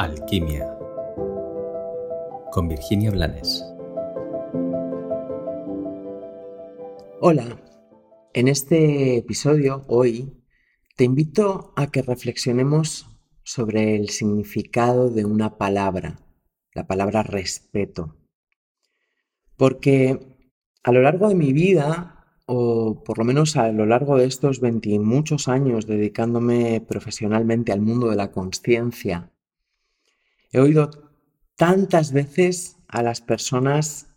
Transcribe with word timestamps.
Alquimia 0.00 0.78
con 2.52 2.68
Virginia 2.68 3.10
Blanes. 3.10 3.62
Hola, 7.20 7.60
en 8.32 8.48
este 8.48 9.18
episodio 9.18 9.84
hoy 9.88 10.42
te 10.96 11.04
invito 11.04 11.74
a 11.76 11.90
que 11.90 12.00
reflexionemos 12.00 13.10
sobre 13.42 13.94
el 13.94 14.08
significado 14.08 15.10
de 15.10 15.26
una 15.26 15.58
palabra, 15.58 16.18
la 16.72 16.86
palabra 16.86 17.22
respeto. 17.22 18.16
Porque 19.58 20.18
a 20.82 20.92
lo 20.92 21.02
largo 21.02 21.28
de 21.28 21.34
mi 21.34 21.52
vida, 21.52 22.38
o 22.46 23.04
por 23.04 23.18
lo 23.18 23.24
menos 23.24 23.54
a 23.58 23.70
lo 23.70 23.84
largo 23.84 24.16
de 24.16 24.24
estos 24.24 24.60
20 24.60 24.98
muchos 25.00 25.46
años 25.46 25.86
dedicándome 25.86 26.80
profesionalmente 26.80 27.70
al 27.70 27.82
mundo 27.82 28.08
de 28.08 28.16
la 28.16 28.32
conciencia, 28.32 29.30
He 30.52 30.60
oído 30.60 30.90
tantas 31.56 32.12
veces 32.12 32.76
a 32.88 33.02
las 33.02 33.20
personas, 33.20 34.08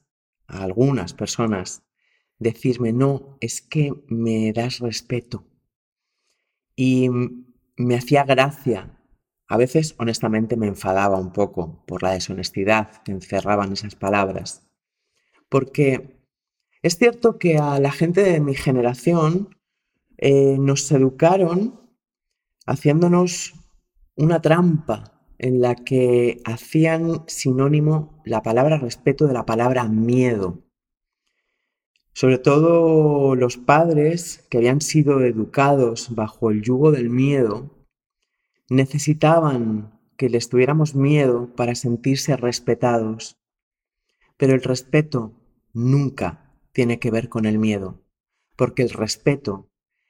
a 0.47 0.63
algunas 0.63 1.13
personas, 1.13 1.83
decirme, 2.39 2.91
no, 2.91 3.37
es 3.39 3.61
que 3.61 3.93
me 4.07 4.51
das 4.51 4.79
respeto. 4.79 5.45
Y 6.75 7.09
me 7.77 7.95
hacía 7.95 8.23
gracia. 8.23 8.99
A 9.47 9.57
veces, 9.57 9.93
honestamente, 9.99 10.57
me 10.57 10.67
enfadaba 10.67 11.19
un 11.19 11.31
poco 11.31 11.83
por 11.85 12.01
la 12.01 12.13
deshonestidad 12.13 13.03
que 13.03 13.11
encerraban 13.11 13.71
esas 13.73 13.95
palabras. 13.95 14.67
Porque 15.49 16.19
es 16.81 16.97
cierto 16.97 17.37
que 17.37 17.57
a 17.57 17.79
la 17.79 17.91
gente 17.91 18.23
de 18.23 18.39
mi 18.39 18.55
generación 18.55 19.55
eh, 20.17 20.57
nos 20.59 20.91
educaron 20.91 21.79
haciéndonos 22.65 23.53
una 24.15 24.41
trampa 24.41 25.12
en 25.37 25.61
la 25.61 25.75
que 25.75 26.41
hacían 26.45 27.23
sinónimo 27.27 28.21
la 28.25 28.41
palabra 28.41 28.77
respeto 28.77 29.27
de 29.27 29.33
la 29.33 29.45
palabra 29.45 29.87
miedo. 29.87 30.63
Sobre 32.13 32.37
todo 32.37 33.35
los 33.35 33.57
padres 33.57 34.45
que 34.49 34.59
habían 34.59 34.81
sido 34.81 35.21
educados 35.21 36.13
bajo 36.15 36.51
el 36.51 36.61
yugo 36.61 36.91
del 36.91 37.09
miedo 37.09 37.71
necesitaban 38.69 39.99
que 40.17 40.29
les 40.29 40.47
tuviéramos 40.47 40.95
miedo 40.95 41.53
para 41.55 41.75
sentirse 41.75 42.37
respetados. 42.37 43.37
Pero 44.37 44.53
el 44.53 44.61
respeto 44.61 45.33
nunca 45.73 46.53
tiene 46.71 46.99
que 46.99 47.11
ver 47.11 47.29
con 47.29 47.45
el 47.45 47.59
miedo, 47.59 48.01
porque 48.55 48.83
el 48.83 48.91
respeto 48.91 49.69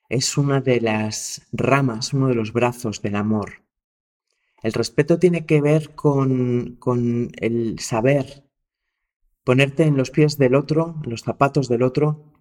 es 0.09 0.37
una 0.37 0.61
de 0.61 0.81
las 0.81 1.47
ramas, 1.51 2.13
uno 2.13 2.27
de 2.27 2.35
los 2.35 2.53
brazos 2.53 3.01
del 3.01 3.15
amor. 3.15 3.62
El 4.63 4.71
respeto 4.71 5.19
tiene 5.19 5.45
que 5.45 5.61
ver 5.61 5.93
con, 5.93 6.79
el 7.35 7.79
saber 7.79 8.49
ponerte 9.43 9.83
en 9.83 9.97
los 9.97 10.09
pies 10.09 10.37
del 10.37 10.55
otro, 10.55 11.01
en 11.03 11.11
los 11.11 11.21
zapatos 11.23 11.67
del 11.67 11.83
otro 11.83 12.31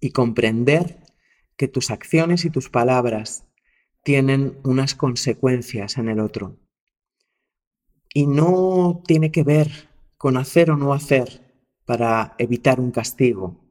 y 0.00 0.10
comprender 0.10 0.98
que 1.56 1.68
tus 1.68 1.92
acciones 1.92 2.44
y 2.44 2.50
tus 2.50 2.70
palabras 2.70 3.46
tienen 4.02 4.58
unas 4.64 4.96
consecuencias 4.96 5.96
en 5.96 6.08
el 6.08 6.18
otro. 6.18 6.58
Y 8.12 8.26
no 8.26 9.04
tiene 9.06 9.30
que 9.30 9.44
ver 9.44 9.70
con 10.18 10.36
hacer 10.36 10.72
o 10.72 10.76
no 10.76 10.92
hacer 10.92 11.54
para 11.84 12.34
evitar 12.38 12.80
un 12.80 12.90
castigo. 12.90 13.64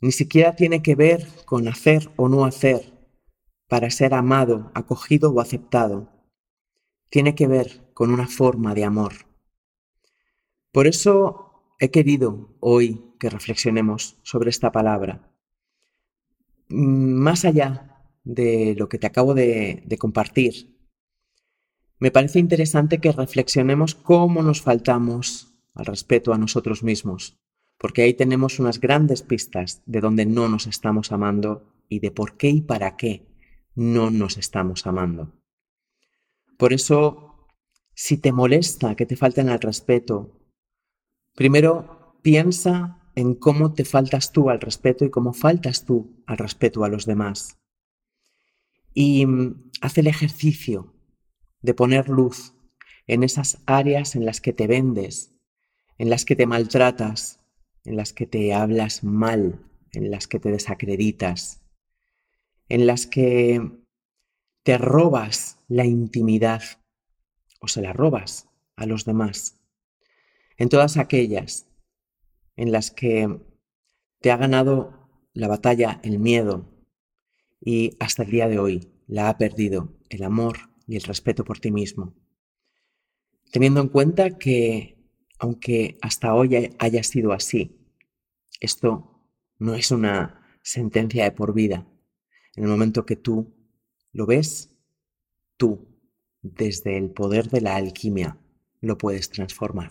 Ni 0.00 0.10
siquiera 0.10 0.56
tiene 0.56 0.82
que 0.82 0.96
ver 0.96 1.28
con 1.44 1.68
hacer 1.68 2.10
o 2.16 2.28
no 2.28 2.44
hacer 2.44 2.92
para 3.68 3.88
ser 3.90 4.14
amado, 4.14 4.72
acogido 4.74 5.30
o 5.32 5.40
aceptado 5.40 6.13
tiene 7.14 7.36
que 7.36 7.46
ver 7.46 7.92
con 7.94 8.12
una 8.12 8.26
forma 8.26 8.74
de 8.74 8.82
amor. 8.82 9.12
Por 10.72 10.88
eso 10.88 11.76
he 11.78 11.92
querido 11.92 12.56
hoy 12.58 13.04
que 13.20 13.30
reflexionemos 13.30 14.18
sobre 14.24 14.50
esta 14.50 14.72
palabra. 14.72 15.30
Más 16.66 17.44
allá 17.44 18.10
de 18.24 18.74
lo 18.76 18.88
que 18.88 18.98
te 18.98 19.06
acabo 19.06 19.32
de, 19.32 19.86
compartir, 19.96 20.76
me 22.00 22.10
parece 22.10 22.40
interesante 22.40 22.98
que 22.98 23.12
reflexionemos 23.12 23.94
cómo 23.94 24.42
nos 24.42 24.60
faltamos 24.60 25.54
al 25.72 25.86
respeto 25.86 26.34
a 26.34 26.38
nosotros 26.38 26.82
mismos, 26.82 27.38
porque 27.78 28.02
ahí 28.02 28.14
tenemos 28.14 28.58
unas 28.58 28.80
grandes 28.80 29.22
pistas 29.22 29.84
de 29.86 30.00
dónde 30.00 30.26
no 30.26 30.48
nos 30.48 30.66
estamos 30.66 31.12
amando 31.12 31.72
y 31.88 32.00
de 32.00 32.10
por 32.10 32.36
qué 32.36 32.48
y 32.48 32.60
para 32.60 32.96
qué 32.96 33.28
no 33.76 34.10
nos 34.10 34.36
estamos 34.36 34.84
amando. 34.88 35.43
Por 36.58 36.72
eso, 36.72 37.48
si 37.94 38.18
te 38.18 38.32
molesta 38.32 38.94
que 38.94 39.06
te 39.06 39.16
falten 39.16 39.48
al 39.48 39.60
respeto, 39.60 40.40
primero 41.34 42.18
piensa 42.22 43.00
en 43.14 43.34
cómo 43.34 43.72
te 43.74 43.84
faltas 43.84 44.32
tú 44.32 44.50
al 44.50 44.60
respeto 44.60 45.04
y 45.04 45.10
cómo 45.10 45.32
faltas 45.32 45.84
tú 45.84 46.22
al 46.26 46.38
respeto 46.38 46.84
a 46.84 46.88
los 46.88 47.06
demás. 47.06 47.58
Y 48.92 49.26
mm, 49.26 49.70
haz 49.80 49.98
el 49.98 50.06
ejercicio 50.06 50.94
de 51.62 51.74
poner 51.74 52.08
luz 52.08 52.54
en 53.06 53.22
esas 53.22 53.58
áreas 53.66 54.16
en 54.16 54.24
las 54.24 54.40
que 54.40 54.52
te 54.52 54.66
vendes, 54.66 55.32
en 55.98 56.10
las 56.10 56.24
que 56.24 56.36
te 56.36 56.46
maltratas, 56.46 57.40
en 57.84 57.96
las 57.96 58.12
que 58.12 58.26
te 58.26 58.54
hablas 58.54 59.04
mal, 59.04 59.60
en 59.92 60.10
las 60.10 60.26
que 60.26 60.40
te 60.40 60.50
desacreditas, 60.50 61.62
en 62.68 62.86
las 62.86 63.06
que 63.06 63.83
te 64.64 64.78
robas 64.78 65.58
la 65.68 65.84
intimidad 65.84 66.62
o 67.60 67.68
se 67.68 67.82
la 67.82 67.92
robas 67.92 68.48
a 68.76 68.86
los 68.86 69.04
demás. 69.04 69.60
En 70.56 70.70
todas 70.70 70.96
aquellas 70.96 71.68
en 72.56 72.72
las 72.72 72.90
que 72.90 73.40
te 74.20 74.30
ha 74.30 74.36
ganado 74.38 75.10
la 75.34 75.48
batalla 75.48 76.00
el 76.02 76.18
miedo 76.18 76.72
y 77.60 77.96
hasta 78.00 78.22
el 78.22 78.30
día 78.30 78.48
de 78.48 78.58
hoy 78.58 78.90
la 79.06 79.28
ha 79.28 79.36
perdido 79.36 79.98
el 80.08 80.22
amor 80.22 80.56
y 80.86 80.96
el 80.96 81.02
respeto 81.02 81.44
por 81.44 81.58
ti 81.58 81.70
mismo. 81.70 82.14
Teniendo 83.52 83.82
en 83.82 83.88
cuenta 83.88 84.38
que, 84.38 84.96
aunque 85.38 85.98
hasta 86.00 86.34
hoy 86.34 86.74
haya 86.78 87.02
sido 87.02 87.32
así, 87.32 87.76
esto 88.60 89.28
no 89.58 89.74
es 89.74 89.90
una 89.90 90.58
sentencia 90.62 91.24
de 91.24 91.32
por 91.32 91.52
vida. 91.52 91.86
En 92.54 92.64
el 92.64 92.70
momento 92.70 93.04
que 93.04 93.16
tú 93.16 93.54
¿Lo 94.14 94.26
ves? 94.26 94.70
Tú, 95.56 95.88
desde 96.40 96.96
el 96.96 97.10
poder 97.10 97.50
de 97.50 97.60
la 97.60 97.74
alquimia, 97.74 98.38
lo 98.80 98.96
puedes 98.96 99.28
transformar. 99.28 99.90